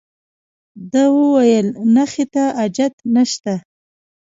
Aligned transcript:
ده 0.91 1.03
وویل 1.17 1.67
نخښې 1.95 2.25
ته 2.33 2.43
حاجت 2.57 2.93
نشته. 3.15 3.53